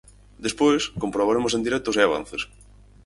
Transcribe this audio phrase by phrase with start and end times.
[0.45, 2.41] Despois, comprobaremos en directo se hai avances.